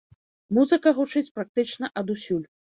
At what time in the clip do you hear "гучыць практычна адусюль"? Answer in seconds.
1.01-2.45